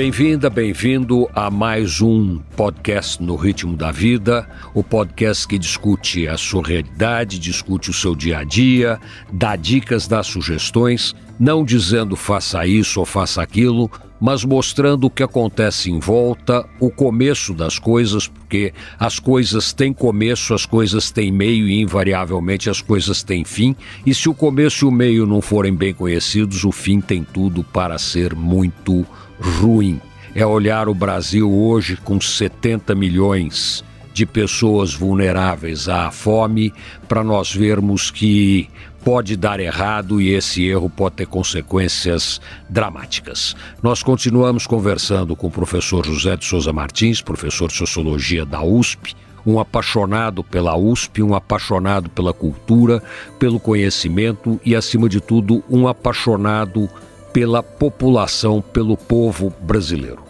[0.00, 6.38] Bem-vinda, bem-vindo a mais um podcast no Ritmo da Vida, o podcast que discute a
[6.38, 8.98] sua realidade, discute o seu dia a dia,
[9.30, 13.90] dá dicas, dá sugestões, não dizendo faça isso ou faça aquilo,
[14.20, 19.92] mas mostrando o que acontece em volta, o começo das coisas, porque as coisas têm
[19.92, 24.84] começo, as coisas têm meio e invariavelmente as coisas têm fim, e se o começo
[24.84, 29.06] e o meio não forem bem conhecidos, o fim tem tudo para ser muito
[29.40, 30.00] ruim.
[30.34, 33.82] É olhar o Brasil hoje com 70 milhões
[34.12, 36.72] de pessoas vulneráveis à fome
[37.08, 38.68] para nós vermos que
[39.04, 43.56] pode dar errado e esse erro pode ter consequências dramáticas.
[43.82, 49.14] Nós continuamos conversando com o professor José de Souza Martins, professor de Sociologia da USP,
[49.46, 53.02] um apaixonado pela USP, um apaixonado pela cultura,
[53.38, 56.88] pelo conhecimento e, acima de tudo, um apaixonado
[57.32, 60.22] pela população, pelo povo brasileiro.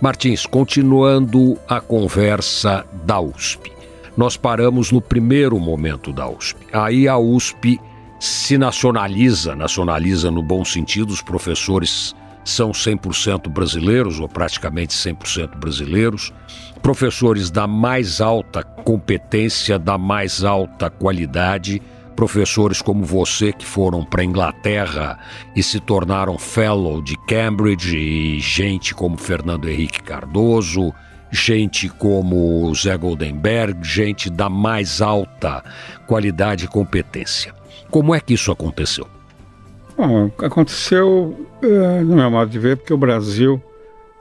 [0.00, 3.72] Martins, continuando a conversa da USP.
[4.16, 6.58] Nós paramos no primeiro momento da USP.
[6.72, 7.78] Aí a USP
[8.18, 16.32] se nacionaliza, nacionaliza no bom sentido, os professores são 100% brasileiros, ou praticamente 100% brasileiros,
[16.82, 21.82] professores da mais alta competência, da mais alta qualidade.
[22.16, 25.18] Professores como você que foram para a Inglaterra
[25.54, 30.92] e se tornaram fellow de Cambridge, e gente como Fernando Henrique Cardoso,
[31.30, 35.62] gente como Zé Goldenberg, gente da mais alta
[36.06, 37.54] qualidade e competência.
[37.90, 39.06] Como é que isso aconteceu?
[39.96, 43.62] Bom, aconteceu, eh, no meu modo de ver, porque o Brasil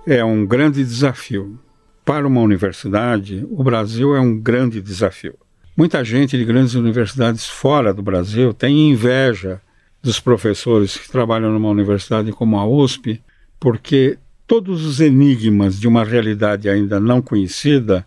[0.07, 1.59] é um grande desafio.
[2.03, 5.35] Para uma universidade, o Brasil é um grande desafio.
[5.75, 9.61] Muita gente de grandes universidades fora do Brasil tem inveja
[10.01, 13.21] dos professores que trabalham numa universidade como a USP,
[13.59, 14.17] porque
[14.47, 18.05] todos os enigmas de uma realidade ainda não conhecida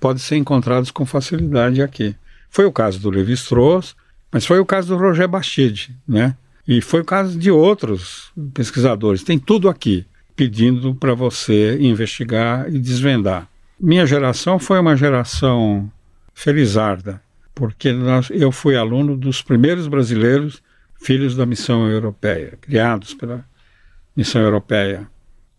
[0.00, 2.16] podem ser encontrados com facilidade aqui.
[2.50, 3.94] Foi o caso do Levi-Strauss,
[4.32, 6.34] mas foi o caso do Roger Bastide, né?
[6.66, 9.22] E foi o caso de outros pesquisadores.
[9.22, 13.48] Tem tudo aqui pedindo para você investigar e desvendar.
[13.78, 15.90] Minha geração foi uma geração
[16.34, 17.20] felizarda,
[17.54, 20.62] porque nós, eu fui aluno dos primeiros brasileiros
[21.02, 23.44] filhos da missão europeia, criados pela
[24.16, 25.11] missão europeia.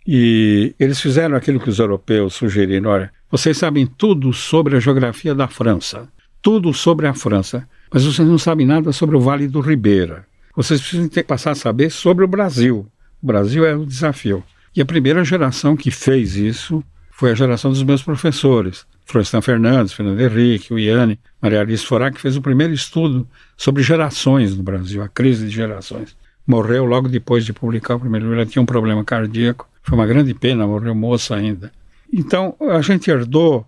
[0.06, 5.34] E eles fizeram aquilo que os europeus sugeriram: olha, vocês sabem tudo sobre a geografia
[5.34, 6.10] da França,
[6.42, 10.26] tudo sobre a França, mas vocês não sabem nada sobre o Vale do Ribeira.
[10.56, 12.88] Vocês precisam ter, passar a saber sobre o Brasil.
[13.22, 14.44] O Brasil é o desafio.
[14.76, 18.86] E a primeira geração que fez isso foi a geração dos meus professores.
[19.06, 23.84] Florestan Fernandes, Fernando Henrique, o Iane, Maria Alice Forá, que fez o primeiro estudo sobre
[23.84, 26.16] gerações no Brasil, a crise de gerações.
[26.46, 30.08] Morreu logo depois de publicar o primeiro livro, ela tinha um problema cardíaco, foi uma
[30.08, 31.72] grande pena, morreu moça ainda.
[32.12, 33.66] Então, a gente herdou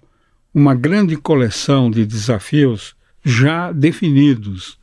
[0.53, 4.77] uma grande coleção de desafios já definidos.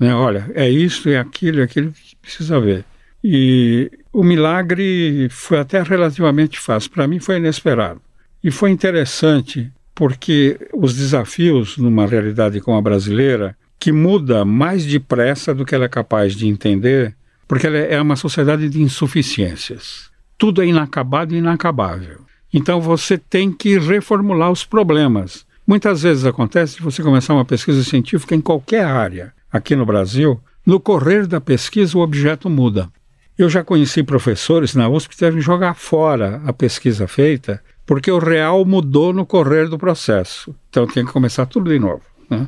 [0.00, 0.14] Né?
[0.14, 2.84] Olha, é isso, é aquilo, é aquilo que precisa ver.
[3.22, 6.90] E o milagre foi até relativamente fácil.
[6.90, 8.00] Para mim foi inesperado.
[8.42, 15.52] E foi interessante porque os desafios numa realidade como a brasileira, que muda mais depressa
[15.52, 17.16] do que ela é capaz de entender,
[17.48, 20.08] porque ela é uma sociedade de insuficiências.
[20.38, 22.20] Tudo é inacabado e inacabável.
[22.54, 25.44] Então você tem que reformular os problemas.
[25.66, 29.34] Muitas vezes acontece de você começar uma pesquisa científica em qualquer área.
[29.52, 32.88] Aqui no Brasil, no correr da pesquisa o objeto muda.
[33.36, 38.18] Eu já conheci professores na USP que devem jogar fora a pesquisa feita porque o
[38.18, 40.54] real mudou no correr do processo.
[40.68, 42.02] Então tem que começar tudo de novo.
[42.28, 42.46] Né?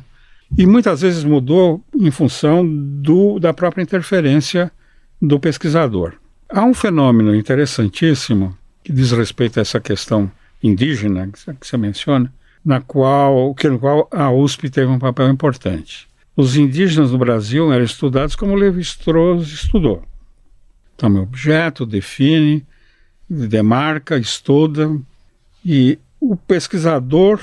[0.57, 4.71] E muitas vezes mudou em função do, da própria interferência
[5.21, 6.13] do pesquisador.
[6.53, 10.29] Há um fenômeno interessantíssimo que diz respeito a essa questão
[10.61, 12.31] indígena que você menciona,
[12.63, 16.09] na qual, que, no qual a USP teve um papel importante.
[16.35, 20.03] Os indígenas no Brasil eram estudados como Levi-Strauss estudou.
[20.97, 22.65] Toma então, objeto, define,
[23.29, 24.93] demarca, estuda,
[25.65, 27.39] e o pesquisador,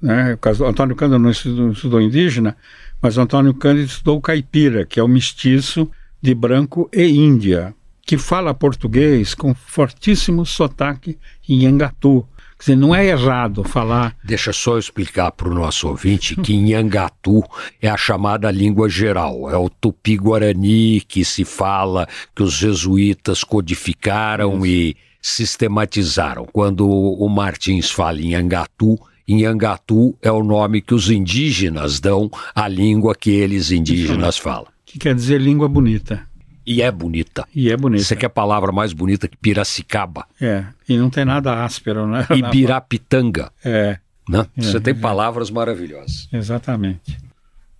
[0.00, 2.56] né, o caso, Antônio Cândido não estudou, não estudou indígena,
[3.00, 5.90] mas Antônio Cândido estudou caipira, que é o mestiço
[6.22, 11.18] de branco e índia, que fala português com fortíssimo sotaque
[11.48, 12.26] em Angatu.
[12.58, 14.16] Quer dizer, não é errado falar.
[14.22, 17.42] Deixa só eu explicar para o nosso ouvinte que Nhangatu
[17.80, 22.06] é a chamada língua geral, é o tupi-guarani que se fala,
[22.36, 26.46] que os jesuítas codificaram e sistematizaram.
[26.52, 28.96] Quando o Martins fala em Angatu,
[29.28, 34.66] Anhangatu é o nome que os indígenas dão à língua que eles indígenas falam.
[34.84, 36.31] Que quer dizer língua bonita.
[36.66, 37.46] E é bonita.
[37.54, 38.04] E é bonita.
[38.04, 40.26] Você quer palavra mais bonita que Piracicaba?
[40.40, 42.26] É, e não tem nada áspero, né?
[42.30, 43.50] Ibirapitanga.
[43.64, 43.98] É.
[44.28, 44.46] Né?
[44.56, 44.96] Você É, tem é.
[44.96, 46.28] palavras maravilhosas.
[46.32, 47.18] Exatamente.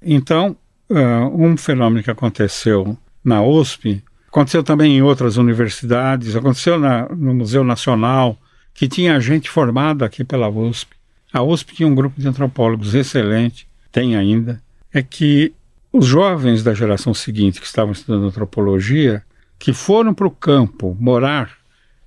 [0.00, 0.56] Então,
[0.90, 7.32] ah, um fenômeno que aconteceu na USP, aconteceu também em outras universidades, aconteceu na- no
[7.34, 8.36] Museu Nacional,
[8.74, 10.96] que tinha gente formada aqui pela USP.
[11.32, 14.60] A USP tinha um grupo de antropólogos excelente, tem ainda,
[14.92, 15.52] é que
[15.92, 19.22] os jovens da geração seguinte que estavam estudando antropologia,
[19.58, 21.50] que foram para o campo morar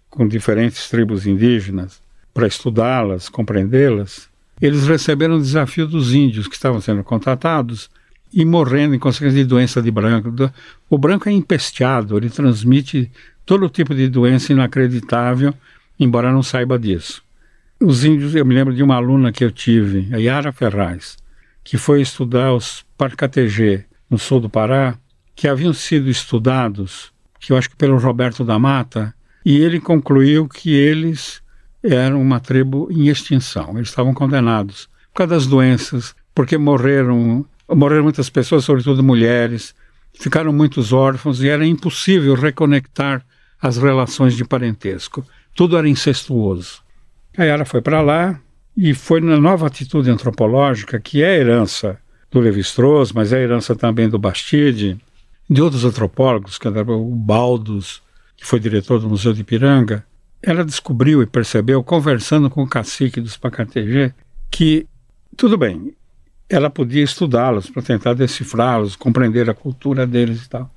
[0.09, 2.01] com diferentes tribos indígenas
[2.33, 4.27] para estudá-las, compreendê-las,
[4.61, 7.89] eles receberam o desafio dos índios que estavam sendo contratados
[8.33, 10.33] e morrendo em consequência de doença de branco.
[10.89, 13.11] O branco é empesteado, ele transmite
[13.45, 15.53] todo tipo de doença inacreditável,
[15.99, 17.23] embora não saiba disso.
[17.79, 21.17] Os índios, eu me lembro de uma aluna que eu tive, a Yara Ferraz,
[21.65, 24.97] que foi estudar os Parcategê, no sul do Pará,
[25.35, 29.13] que haviam sido estudados, que eu acho que pelo Roberto da Mata,
[29.43, 31.41] e ele concluiu que eles
[31.83, 33.75] eram uma tribo em extinção.
[33.75, 39.73] Eles estavam condenados por causa das doenças, porque morreram, morreram muitas pessoas, sobretudo mulheres,
[40.13, 43.25] ficaram muitos órfãos e era impossível reconectar
[43.59, 45.25] as relações de parentesco.
[45.55, 46.83] Tudo era incestuoso.
[47.35, 48.39] A Yara foi para lá
[48.77, 51.97] e foi na nova atitude antropológica, que é a herança
[52.29, 54.99] do Levi-Strauss, mas é a herança também do Bastide,
[55.49, 58.01] de outros antropólogos, que era o Baldos,
[58.35, 60.05] que foi diretor do Museu de Ipiranga,
[60.41, 64.13] ela descobriu e percebeu, conversando com o cacique dos Pacategê,
[64.51, 64.87] que,
[65.35, 65.95] tudo bem,
[66.47, 70.73] ela podia estudá-los para tentar decifrá-los, compreender a cultura deles e tal.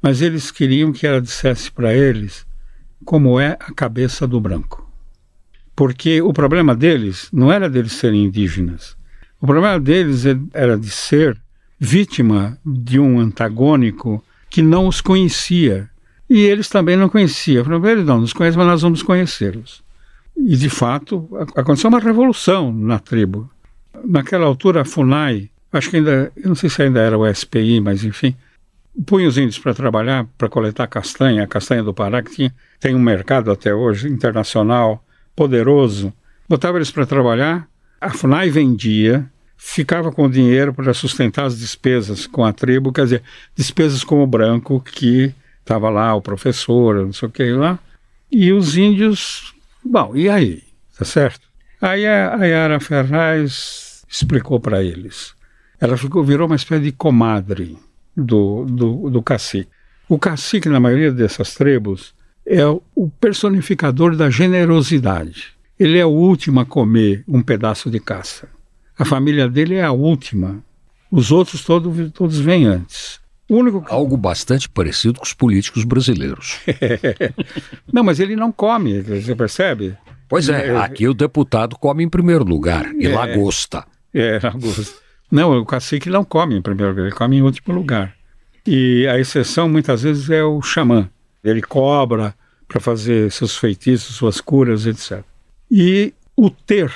[0.00, 2.46] Mas eles queriam que ela dissesse para eles
[3.04, 4.89] como é a cabeça do branco.
[5.74, 8.96] Porque o problema deles não era deles serem indígenas.
[9.40, 11.40] O problema deles é- era de ser
[11.78, 15.88] vítima de um antagônico que não os conhecia.
[16.28, 17.64] E eles também não conheciam.
[17.64, 19.82] Falaram, eles não nos conhecem, mas nós vamos conhecê-los.
[20.36, 23.50] E, de fato, aconteceu uma revolução na tribo.
[24.04, 27.80] Naquela altura, a FUNAI, acho que ainda, eu não sei se ainda era o SPI,
[27.80, 28.34] mas enfim,
[29.06, 32.94] punha os índios para trabalhar, para coletar castanha, a castanha do Pará, que tinha, tem
[32.94, 36.12] um mercado até hoje internacional poderoso.
[36.48, 37.68] Botava eles para trabalhar,
[38.00, 43.04] a FUNAI vendia, ficava com o dinheiro para sustentar as despesas com a tribo, quer
[43.04, 43.22] dizer,
[43.54, 47.78] despesas com o branco que estava lá, o professor, não sei o que lá,
[48.32, 49.54] e os índios,
[49.84, 50.62] bom, e aí?
[50.98, 51.40] Tá certo?
[51.80, 55.34] Aí a, Yara Ferraz explicou para eles.
[55.80, 57.78] Ela ficou, virou uma espécie de comadre
[58.16, 59.70] do, do, do cacique.
[60.08, 62.12] O cacique, na maioria dessas tribos,
[62.50, 65.48] é o personificador da generosidade.
[65.78, 68.48] Ele é o último a comer um pedaço de caça.
[68.98, 70.62] A família dele é a última.
[71.10, 73.20] Os outros todos, todos vêm antes.
[73.48, 73.84] Único.
[73.88, 76.58] Algo bastante parecido com os políticos brasileiros.
[77.92, 79.96] Não, mas ele não come, você percebe?
[80.28, 83.14] Pois é, aqui o deputado come em primeiro lugar e É.
[83.14, 83.84] lagosta.
[84.14, 85.00] É, Augusto.
[85.30, 88.14] Não, o cacique não come em primeiro lugar, ele come em último lugar.
[88.66, 91.08] E a exceção muitas vezes é o xamã.
[91.42, 92.34] Ele cobra
[92.70, 95.24] para fazer seus feitiços, suas curas, etc.
[95.68, 96.92] E o ter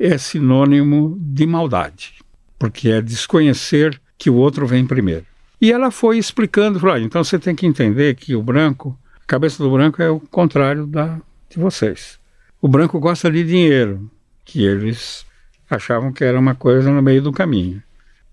[0.00, 2.14] é sinônimo de maldade,
[2.58, 5.26] porque é desconhecer que o outro vem primeiro.
[5.60, 9.26] E ela foi explicando, falou, "Ah, então você tem que entender que o branco, a
[9.26, 12.18] cabeça do branco é o contrário da de vocês.
[12.60, 14.10] O branco gosta de dinheiro,
[14.46, 15.26] que eles
[15.68, 17.82] achavam que era uma coisa no meio do caminho.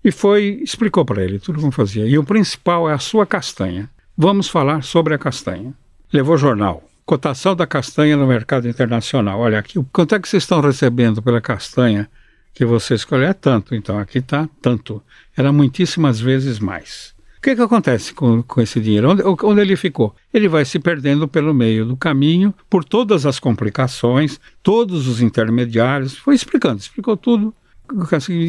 [0.02, 2.06] E foi, explicou para ele tudo como fazia.
[2.06, 3.90] E o principal é a sua castanha.
[4.16, 5.74] Vamos falar sobre a castanha.
[6.12, 6.85] Levou jornal.
[7.06, 9.38] Cotação da castanha no mercado internacional.
[9.38, 12.10] Olha aqui, quanto é que vocês estão recebendo pela castanha
[12.52, 13.28] que você escolheu?
[13.28, 15.00] É tanto, então aqui está tanto.
[15.36, 17.14] Era muitíssimas vezes mais.
[17.38, 19.08] O que, que acontece com, com esse dinheiro?
[19.08, 20.16] Onde, onde ele ficou?
[20.34, 26.18] Ele vai se perdendo pelo meio do caminho, por todas as complicações, todos os intermediários.
[26.18, 27.54] Foi explicando, explicou tudo.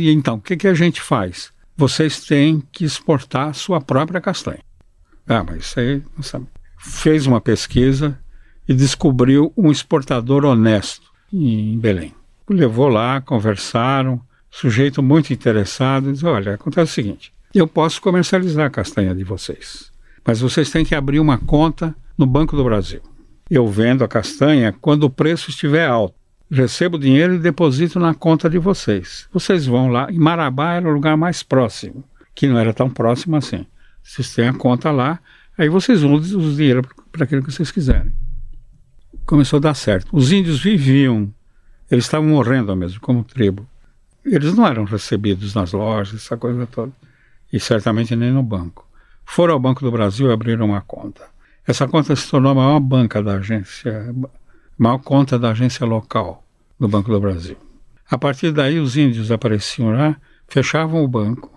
[0.10, 1.52] Então, o que, que a gente faz?
[1.76, 4.64] Vocês têm que exportar sua própria castanha.
[5.28, 6.48] Ah, mas isso aí não sabe.
[6.80, 8.18] Fez uma pesquisa
[8.68, 12.14] e descobriu um exportador honesto em Belém.
[12.50, 18.70] Levou lá, conversaram, sujeito muito interessado, diz, olha, acontece o seguinte, eu posso comercializar a
[18.70, 19.92] castanha de vocês,
[20.26, 23.02] mas vocês têm que abrir uma conta no Banco do Brasil.
[23.50, 26.16] Eu vendo a castanha quando o preço estiver alto.
[26.50, 29.28] Recebo o dinheiro e deposito na conta de vocês.
[29.34, 30.12] Vocês vão lá.
[30.12, 32.04] Em Marabá era o lugar mais próximo,
[32.36, 33.66] que não era tão próximo assim.
[34.04, 35.20] Vocês têm a conta lá,
[35.58, 36.82] aí vocês usam o dinheiro
[37.12, 38.14] para aquilo que vocês quiserem.
[39.28, 40.08] Começou a dar certo.
[40.16, 41.30] Os índios viviam,
[41.92, 43.68] eles estavam morrendo mesmo, como tribo.
[44.24, 46.94] Eles não eram recebidos nas lojas, essa coisa toda.
[47.52, 48.88] E certamente nem no banco.
[49.26, 51.28] foram ao Banco do Brasil e abriram uma conta.
[51.68, 54.16] Essa conta se tornou a maior banca da agência,
[54.78, 56.42] maior conta da agência local
[56.80, 57.58] do Banco do Brasil.
[58.10, 60.16] A partir daí, os índios apareciam lá,
[60.48, 61.52] fechavam o banco,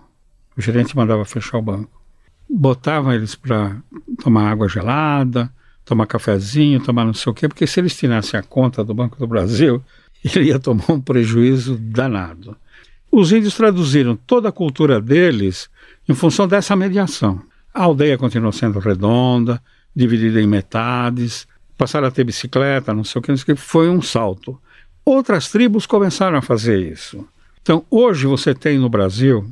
[0.57, 2.01] o gerente mandava fechar o banco,
[2.49, 3.77] botavam eles para
[4.21, 5.49] tomar água gelada,
[5.85, 9.17] tomar cafezinho, tomar não sei o quê, porque se eles tirassem a conta do Banco
[9.17, 9.83] do Brasil,
[10.23, 12.55] ele ia tomar um prejuízo danado.
[13.11, 15.69] Os índios traduziram toda a cultura deles
[16.07, 17.41] em função dessa mediação.
[17.73, 19.61] A aldeia continuou sendo redonda,
[19.95, 21.47] dividida em metades,
[21.77, 24.59] passaram a ter bicicleta, não sei o que, não sei o que, foi um salto.
[25.03, 27.27] Outras tribos começaram a fazer isso.
[27.61, 29.45] Então, hoje você tem no Brasil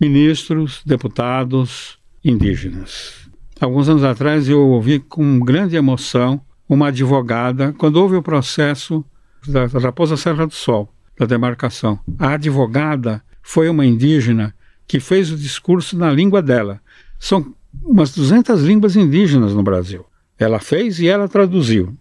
[0.00, 3.21] ministros, deputados indígenas.
[3.62, 9.04] Alguns anos atrás eu ouvi com grande emoção uma advogada, quando houve o processo
[9.46, 11.96] da Raposa Serra do Sol, da demarcação.
[12.18, 14.52] A advogada foi uma indígena
[14.84, 16.80] que fez o discurso na língua dela.
[17.20, 17.54] São
[17.84, 20.04] umas 200 línguas indígenas no Brasil.
[20.36, 21.96] Ela fez e ela traduziu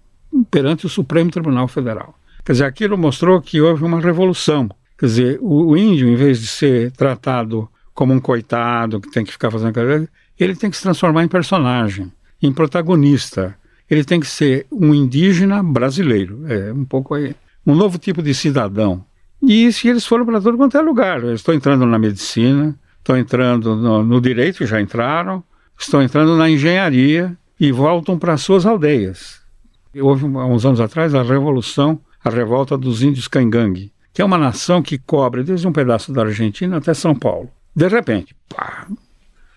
[0.49, 2.15] perante o Supremo Tribunal Federal.
[2.43, 4.67] Quer dizer, aquilo mostrou que houve uma revolução.
[4.97, 9.31] Quer dizer, o, índio, em vez de ser tratado como um coitado que tem que
[9.31, 9.71] ficar fazendo
[10.43, 13.55] ele tem que se transformar em personagem, em protagonista.
[13.89, 16.45] Ele tem que ser um indígena brasileiro.
[16.47, 17.35] É um pouco aí.
[17.65, 19.03] Um novo tipo de cidadão.
[19.41, 21.23] E isso eles foram para todo quanto é lugar.
[21.23, 25.43] Eles estão entrando na medicina, estão entrando no, no direito, já entraram,
[25.77, 29.41] estão entrando na engenharia e voltam para suas aldeias.
[29.99, 34.37] Houve, há uns anos atrás, a revolução, a revolta dos índios Cangangue, que é uma
[34.37, 37.49] nação que cobre desde um pedaço da Argentina até São Paulo.
[37.75, 38.87] De repente, pá,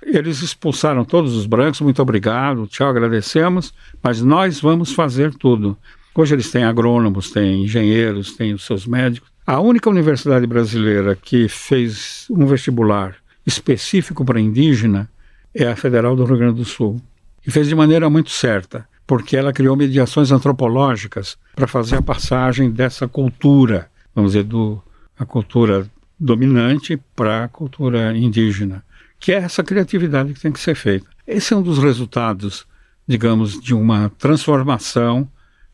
[0.04, 5.76] eles expulsaram todos os brancos, muito obrigado, tchau, agradecemos, mas nós vamos fazer tudo.
[6.14, 9.30] Hoje eles têm agrônomos, têm engenheiros, têm os seus médicos.
[9.46, 15.10] A única universidade brasileira que fez um vestibular específico para indígena
[15.54, 17.00] é a Federal do Rio Grande do Sul.
[17.46, 22.70] E fez de maneira muito certa, porque ela criou mediações antropológicas para fazer a passagem
[22.70, 24.82] dessa cultura, vamos dizer, do,
[25.18, 25.86] a cultura
[26.18, 28.82] dominante para a cultura indígena,
[29.18, 31.06] que é essa criatividade que tem que ser feita.
[31.26, 32.66] Esse é um dos resultados,
[33.06, 35.28] digamos, de uma transformação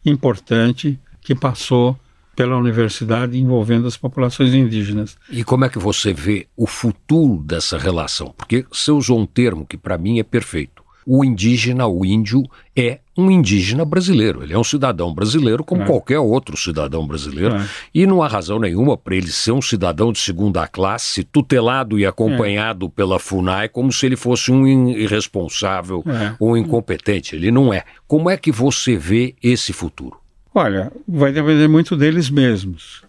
[0.05, 1.99] importante que passou
[2.35, 5.19] pela universidade envolvendo as populações indígenas.
[5.29, 8.33] E como é que você vê o futuro dessa relação?
[8.37, 10.83] Porque você usou um termo que para mim é perfeito.
[11.05, 12.43] O indígena, o índio,
[12.75, 14.43] é um indígena brasileiro.
[14.43, 15.87] Ele é um cidadão brasileiro como é.
[15.87, 17.57] qualquer outro cidadão brasileiro.
[17.57, 17.67] É.
[17.95, 22.07] E não há razão nenhuma para ele ser um cidadão de segunda classe, tutelado e
[22.07, 22.89] acompanhado é.
[22.89, 26.35] pela FUNAI, como se ele fosse um irresponsável é.
[26.39, 27.37] ou um incompetente.
[27.37, 27.85] Ele não é.
[28.07, 30.19] Como é que você vê esse futuro?
[30.55, 33.03] Olha, vai depender muito deles mesmos.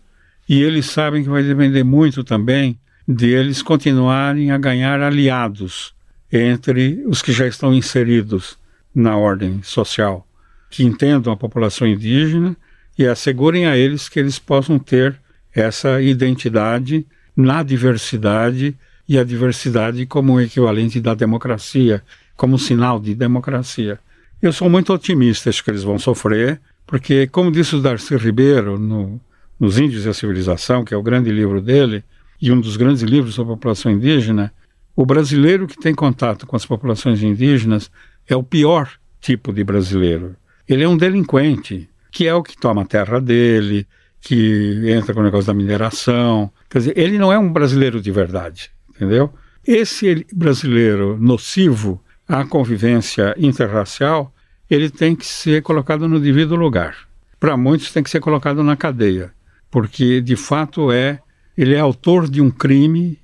[0.47, 2.77] E eles sabem que vai depender muito também
[3.07, 5.93] deles continuarem a ganhar aliados
[6.31, 8.57] entre os que já estão inseridos
[8.93, 10.27] na ordem social,
[10.69, 12.55] que entendam a população indígena
[12.97, 15.19] e assegurem a eles que eles possam ter
[15.53, 17.05] essa identidade
[17.35, 18.75] na diversidade
[19.07, 22.03] e a diversidade como equivalente da democracia,
[22.35, 23.99] como sinal de democracia.
[24.41, 28.79] Eu sou muito otimista, acho que eles vão sofrer, porque, como disse o Darcy Ribeiro
[28.79, 29.19] no,
[29.59, 32.03] nos Índios e a Civilização, que é o grande livro dele,
[32.41, 34.51] e um dos grandes livros sobre a população indígena,
[34.95, 37.91] o brasileiro que tem contato com as populações indígenas
[38.33, 40.35] é o pior tipo de brasileiro.
[40.67, 43.87] Ele é um delinquente, que é o que toma a terra dele,
[44.19, 46.51] que entra com o negócio da mineração.
[46.69, 49.33] Quer dizer, ele não é um brasileiro de verdade, entendeu?
[49.65, 54.33] Esse brasileiro nocivo à convivência interracial
[54.69, 56.95] ele tem que ser colocado no devido lugar.
[57.37, 59.33] Para muitos tem que ser colocado na cadeia,
[59.69, 61.19] porque de fato é
[61.57, 63.19] ele é autor de um crime,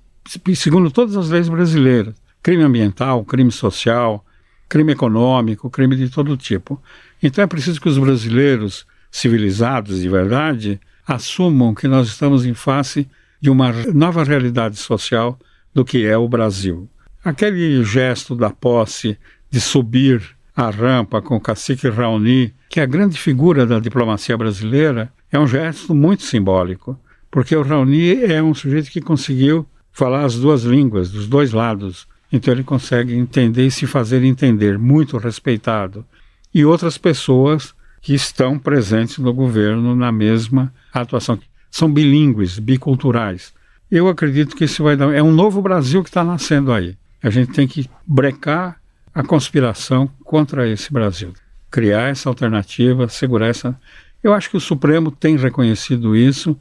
[0.54, 4.26] segundo todas as leis brasileiras, crime ambiental, crime social,
[4.68, 6.82] crime econômico, crime de todo tipo.
[7.22, 13.08] Então é preciso que os brasileiros civilizados de verdade assumam que nós estamos em face
[13.40, 15.40] de uma nova realidade social
[15.74, 16.90] do que é o Brasil.
[17.24, 19.18] Aquele gesto da posse
[19.50, 20.22] de subir
[20.56, 25.38] a rampa com o cacique Raoni, que é a grande figura da diplomacia brasileira, é
[25.38, 30.64] um gesto muito simbólico, porque o Raoni é um sujeito que conseguiu falar as duas
[30.64, 32.08] línguas, dos dois lados.
[32.32, 36.06] Então ele consegue entender e se fazer entender, muito respeitado.
[36.54, 41.40] E outras pessoas que estão presentes no governo na mesma atuação.
[41.70, 43.54] São bilíngues, biculturais.
[43.90, 45.14] Eu acredito que isso vai dar.
[45.14, 46.98] É um novo Brasil que está nascendo aí.
[47.22, 48.80] A gente tem que brecar
[49.14, 51.34] a conspiração contra esse Brasil.
[51.72, 53.80] Criar essa alternativa, segurar essa.
[54.24, 56.58] Eu acho que o Supremo tem reconhecido isso.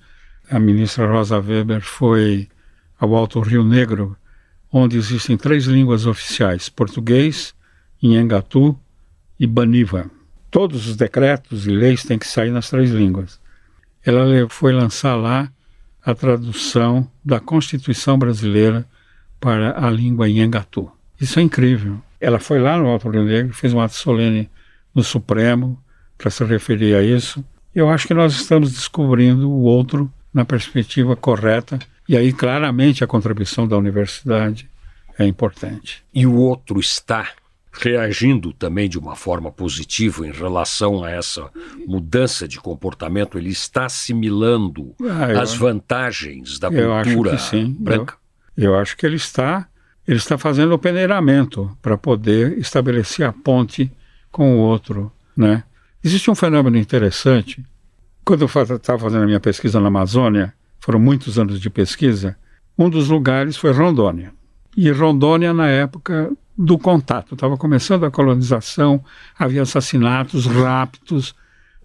[0.51, 2.49] A ministra Rosa Weber foi
[2.99, 4.17] ao Alto Rio Negro
[4.73, 7.55] onde existem três línguas oficiais: português,
[8.03, 8.79] Inhangatu
[9.39, 10.11] e Baniva.
[10.51, 13.41] Todos os decretos e leis têm que sair nas três línguas.
[14.05, 15.51] Ela foi lançar lá
[16.05, 18.87] a tradução da Constituição brasileira
[19.41, 20.91] para a língua Inhangatu.
[21.21, 22.01] Isso é incrível.
[22.21, 24.49] Ela foi lá no Alto Rio Negro, fez um ato solene
[24.95, 25.83] no Supremo
[26.17, 27.45] para se referir a isso.
[27.75, 31.79] Eu acho que nós estamos descobrindo o outro na perspectiva correta
[32.09, 34.69] e aí claramente a contribuição da universidade
[35.19, 36.05] é importante.
[36.13, 37.29] E o outro está
[37.73, 41.51] reagindo também de uma forma positiva em relação a essa
[41.87, 47.37] mudança de comportamento, ele está assimilando ah, as vantagens da cultura
[47.79, 48.15] branca?
[48.57, 49.69] Eu, eu, acho que ele está,
[50.07, 53.93] ele está fazendo o peneiramento para poder estabelecer a ponte
[54.31, 55.65] com o outro, né?
[56.03, 57.65] Existe um fenômeno interessante.
[58.25, 60.55] Quando eu estava fazendo a minha pesquisa na Amazônia,
[60.87, 62.37] foram muitos anos de pesquisa,
[62.79, 64.33] um dos lugares foi Rondônia.
[64.77, 69.03] E Rondônia, na época do contato, estava começando a colonização,
[69.37, 71.35] havia assassinatos, raptos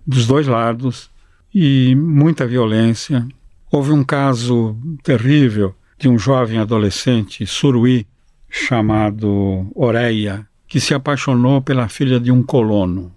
[0.05, 1.09] dos dois lados
[1.51, 3.27] e muita violência.
[3.71, 8.05] Houve um caso terrível de um jovem adolescente, Suruí,
[8.47, 13.11] chamado Oreia, que se apaixonou pela filha de um colono.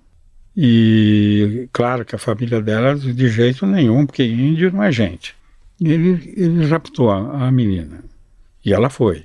[0.56, 5.36] E claro que a família dela, de jeito nenhum, porque índio não é gente.
[5.84, 8.04] Ele, ele raptou a, a menina.
[8.64, 9.24] E ela foi.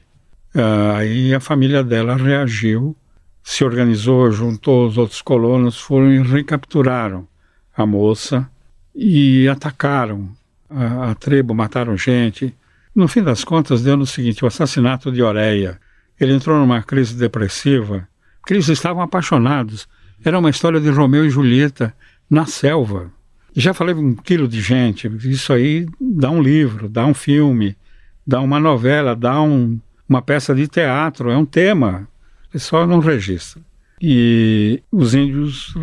[0.53, 2.95] Uh, aí a família dela reagiu,
[3.43, 7.27] se organizou, juntou os outros colonos, foram e recapturaram
[7.75, 8.49] a moça
[8.93, 10.29] e atacaram
[10.69, 12.53] a, a tribo, mataram gente.
[12.93, 15.79] No fim das contas, deu no seguinte: o assassinato de Oreia.
[16.19, 18.05] Ele entrou numa crise depressiva,
[18.41, 19.87] porque eles estavam apaixonados.
[20.23, 21.95] Era uma história de Romeu e Julieta
[22.29, 23.09] na selva.
[23.59, 25.11] Já falei um quilo de gente.
[25.29, 27.75] Isso aí dá um livro, dá um filme,
[28.25, 32.07] dá uma novela, dá um, uma peça de teatro, é um tema,
[32.53, 33.61] é só não registra.
[34.01, 35.75] E os índios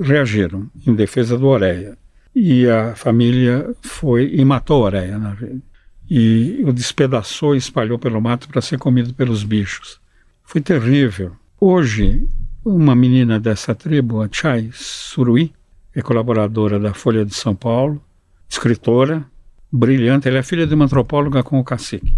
[0.00, 1.98] reagiram em defesa do Oreia.
[2.32, 5.62] E a família foi e matou Oreia na rede.
[6.08, 10.00] E o despedaçou e espalhou pelo mato para ser comido pelos bichos.
[10.44, 11.32] Foi terrível.
[11.60, 12.24] Hoje,
[12.64, 15.52] uma menina dessa tribo, a Chai Suruí,
[15.96, 18.02] é colaboradora da Folha de São Paulo,
[18.46, 19.24] escritora,
[19.72, 20.28] brilhante.
[20.28, 22.12] Ela é filha de uma antropóloga com o cacique.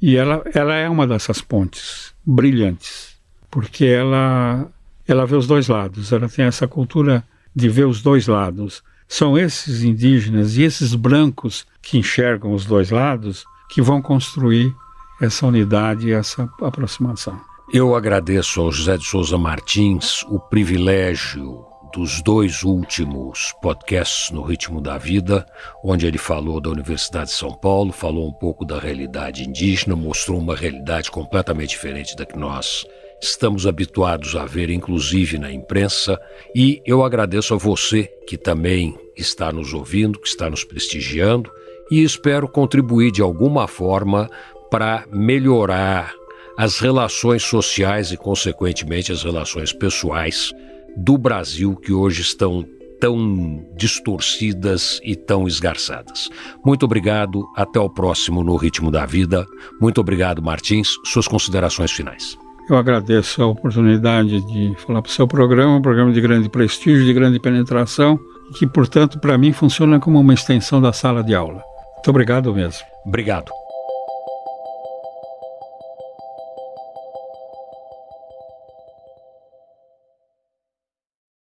[0.00, 3.18] E ela, ela é uma dessas pontes brilhantes,
[3.50, 4.70] porque ela,
[5.08, 7.24] ela vê os dois lados, ela tem essa cultura
[7.56, 8.82] de ver os dois lados.
[9.08, 14.74] São esses indígenas e esses brancos que enxergam os dois lados que vão construir
[15.20, 17.40] essa unidade e essa aproximação.
[17.72, 24.80] Eu agradeço ao José de Souza Martins o privilégio dos dois últimos podcasts no Ritmo
[24.80, 25.44] da Vida,
[25.82, 30.38] onde ele falou da Universidade de São Paulo, falou um pouco da realidade indígena, mostrou
[30.38, 32.86] uma realidade completamente diferente da que nós
[33.20, 36.18] estamos habituados a ver, inclusive na imprensa.
[36.54, 41.50] E eu agradeço a você que também está nos ouvindo, que está nos prestigiando,
[41.90, 44.30] e espero contribuir de alguma forma
[44.70, 46.14] para melhorar
[46.56, 50.52] as relações sociais e, consequentemente, as relações pessoais
[50.96, 52.64] do Brasil que hoje estão
[53.00, 56.28] tão distorcidas e tão esgarçadas.
[56.64, 59.46] Muito obrigado, até o próximo no Ritmo da Vida.
[59.80, 60.88] Muito obrigado, Martins.
[61.04, 62.36] Suas considerações finais.
[62.68, 67.04] Eu agradeço a oportunidade de falar para o seu programa, um programa de grande prestígio,
[67.04, 68.18] de grande penetração,
[68.56, 71.62] que, portanto, para mim funciona como uma extensão da sala de aula.
[71.96, 72.84] Muito obrigado mesmo.
[73.04, 73.59] Obrigado.